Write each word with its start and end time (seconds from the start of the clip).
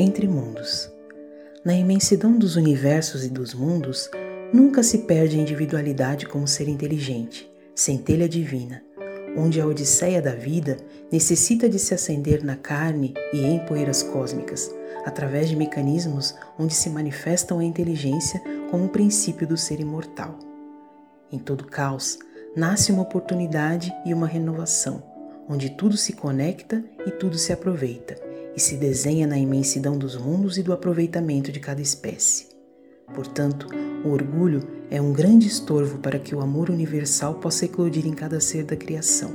Entre 0.00 0.28
mundos. 0.28 0.88
Na 1.64 1.74
imensidão 1.74 2.38
dos 2.38 2.54
universos 2.54 3.24
e 3.24 3.28
dos 3.28 3.52
mundos, 3.52 4.08
nunca 4.52 4.80
se 4.80 4.98
perde 4.98 5.36
a 5.36 5.42
individualidade 5.42 6.24
como 6.24 6.46
ser 6.46 6.68
inteligente, 6.68 7.50
centelha 7.74 8.28
divina, 8.28 8.80
onde 9.36 9.60
a 9.60 9.66
odisseia 9.66 10.22
da 10.22 10.36
vida 10.36 10.76
necessita 11.10 11.68
de 11.68 11.80
se 11.80 11.94
acender 11.94 12.44
na 12.44 12.54
carne 12.54 13.12
e 13.32 13.44
em 13.44 13.58
poeiras 13.66 14.00
cósmicas, 14.04 14.72
através 15.04 15.48
de 15.48 15.56
mecanismos 15.56 16.32
onde 16.56 16.74
se 16.74 16.88
manifestam 16.90 17.58
a 17.58 17.64
inteligência 17.64 18.40
como 18.70 18.84
o 18.84 18.90
princípio 18.90 19.48
do 19.48 19.56
ser 19.56 19.80
imortal. 19.80 20.38
Em 21.32 21.40
todo 21.40 21.66
caos, 21.66 22.20
nasce 22.54 22.92
uma 22.92 23.02
oportunidade 23.02 23.92
e 24.06 24.14
uma 24.14 24.28
renovação, 24.28 25.02
onde 25.48 25.70
tudo 25.70 25.96
se 25.96 26.12
conecta 26.12 26.84
e 27.04 27.10
tudo 27.10 27.36
se 27.36 27.52
aproveita 27.52 28.27
e 28.58 28.60
se 28.60 28.74
desenha 28.74 29.24
na 29.24 29.38
imensidão 29.38 29.96
dos 29.96 30.16
mundos 30.16 30.58
e 30.58 30.64
do 30.64 30.72
aproveitamento 30.72 31.52
de 31.52 31.60
cada 31.60 31.80
espécie. 31.80 32.48
Portanto, 33.14 33.68
o 34.04 34.08
orgulho 34.08 34.66
é 34.90 35.00
um 35.00 35.12
grande 35.12 35.46
estorvo 35.46 35.98
para 35.98 36.18
que 36.18 36.34
o 36.34 36.40
amor 36.40 36.68
universal 36.68 37.34
possa 37.34 37.66
eclodir 37.66 38.04
em 38.04 38.12
cada 38.12 38.40
ser 38.40 38.64
da 38.64 38.74
criação. 38.74 39.30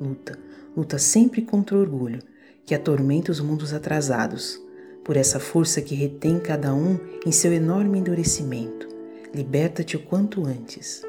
Luta, 0.00 0.36
luta 0.76 0.98
sempre 0.98 1.42
contra 1.42 1.76
o 1.76 1.80
orgulho, 1.80 2.18
que 2.66 2.74
atormenta 2.74 3.30
os 3.30 3.38
mundos 3.38 3.72
atrasados, 3.72 4.60
por 5.04 5.16
essa 5.16 5.38
força 5.38 5.80
que 5.80 5.94
retém 5.94 6.40
cada 6.40 6.74
um 6.74 6.98
em 7.24 7.30
seu 7.30 7.52
enorme 7.52 8.00
endurecimento. 8.00 8.88
Liberta-te 9.32 9.96
o 9.96 10.02
quanto 10.02 10.44
antes. 10.44 11.02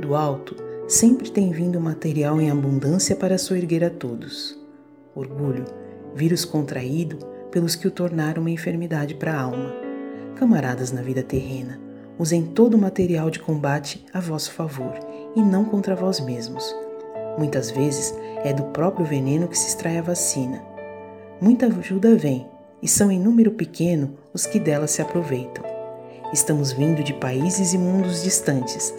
Do 0.00 0.14
alto, 0.14 0.54
sempre 0.86 1.28
tem 1.28 1.50
vindo 1.50 1.80
material 1.80 2.40
em 2.40 2.52
abundância 2.52 3.16
para 3.16 3.36
soerguer 3.36 3.82
a 3.82 3.90
todos. 3.90 4.56
Orgulho 5.12 5.64
vírus 6.18 6.44
contraído 6.44 7.16
pelos 7.48 7.76
que 7.76 7.86
o 7.86 7.92
tornaram 7.92 8.40
uma 8.40 8.50
enfermidade 8.50 9.14
para 9.14 9.32
a 9.32 9.40
alma. 9.40 9.72
Camaradas 10.34 10.90
na 10.90 11.00
vida 11.00 11.22
terrena, 11.22 11.80
usem 12.18 12.44
todo 12.44 12.74
o 12.74 12.78
material 12.78 13.30
de 13.30 13.38
combate 13.38 14.04
a 14.12 14.18
vosso 14.18 14.50
favor 14.50 14.98
e 15.36 15.40
não 15.40 15.64
contra 15.64 15.94
vós 15.94 16.18
mesmos. 16.18 16.74
Muitas 17.38 17.70
vezes 17.70 18.12
é 18.44 18.52
do 18.52 18.64
próprio 18.64 19.06
veneno 19.06 19.46
que 19.46 19.56
se 19.56 19.68
extrai 19.68 19.96
a 19.96 20.02
vacina. 20.02 20.60
Muita 21.40 21.66
ajuda 21.66 22.16
vem, 22.16 22.48
e 22.82 22.88
são 22.88 23.12
em 23.12 23.18
número 23.18 23.52
pequeno 23.52 24.16
os 24.34 24.44
que 24.44 24.58
dela 24.58 24.88
se 24.88 25.00
aproveitam. 25.00 25.64
Estamos 26.32 26.72
vindo 26.72 27.02
de 27.02 27.14
países 27.14 27.72
e 27.72 27.78
mundos 27.78 28.24
distantes, 28.24 28.92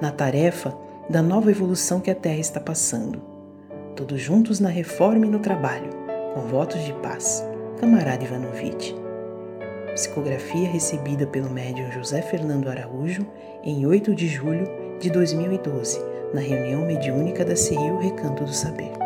na 0.00 0.10
tarefa 0.10 0.76
da 1.08 1.22
nova 1.22 1.50
evolução 1.50 2.00
que 2.00 2.10
a 2.10 2.14
Terra 2.14 2.38
está 2.38 2.60
passando. 2.60 3.22
Todos 3.94 4.20
juntos 4.20 4.60
na 4.60 4.68
reforma 4.68 5.24
e 5.24 5.30
no 5.30 5.38
trabalho 5.38 6.05
com 6.36 6.42
votos 6.42 6.84
de 6.84 6.92
paz, 6.92 7.42
camarada 7.80 8.22
Ivanovitch. 8.22 8.92
Psicografia 9.94 10.68
recebida 10.68 11.26
pelo 11.26 11.48
médium 11.48 11.90
José 11.90 12.20
Fernando 12.20 12.68
Araújo 12.68 13.26
em 13.64 13.86
8 13.86 14.14
de 14.14 14.28
julho 14.28 14.68
de 15.00 15.08
2012, 15.08 15.98
na 16.34 16.42
reunião 16.42 16.84
mediúnica 16.84 17.42
da 17.42 17.56
CIU 17.56 17.98
Recanto 18.00 18.44
do 18.44 18.52
Saber. 18.52 19.05